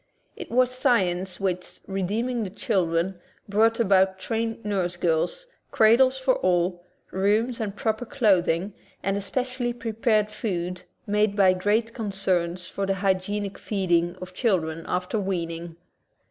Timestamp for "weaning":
15.19-15.75